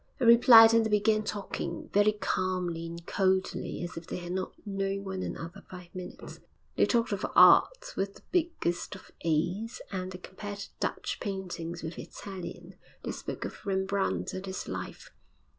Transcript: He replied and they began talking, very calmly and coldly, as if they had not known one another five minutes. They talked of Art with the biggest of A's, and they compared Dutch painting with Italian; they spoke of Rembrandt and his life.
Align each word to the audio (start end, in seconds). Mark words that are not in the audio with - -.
He 0.17 0.25
replied 0.25 0.73
and 0.73 0.83
they 0.83 0.89
began 0.89 1.21
talking, 1.23 1.91
very 1.93 2.13
calmly 2.13 2.87
and 2.87 3.05
coldly, 3.05 3.83
as 3.83 3.97
if 3.97 4.07
they 4.07 4.17
had 4.17 4.31
not 4.31 4.53
known 4.65 5.03
one 5.03 5.21
another 5.21 5.63
five 5.69 5.93
minutes. 5.93 6.39
They 6.75 6.87
talked 6.87 7.11
of 7.11 7.23
Art 7.35 7.93
with 7.95 8.15
the 8.15 8.23
biggest 8.31 8.95
of 8.95 9.11
A's, 9.23 9.79
and 9.91 10.11
they 10.11 10.17
compared 10.17 10.65
Dutch 10.79 11.19
painting 11.21 11.69
with 11.83 11.99
Italian; 11.99 12.73
they 13.03 13.11
spoke 13.11 13.45
of 13.45 13.63
Rembrandt 13.63 14.33
and 14.33 14.47
his 14.47 14.67
life. 14.67 15.11